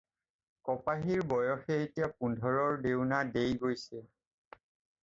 [0.69, 4.05] কপাহীৰ বয়সে এতিয়া পোন্ধৰৰ ডেওনা ডেই গৈছে।